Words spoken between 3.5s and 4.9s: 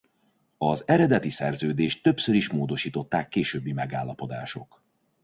megállapodások.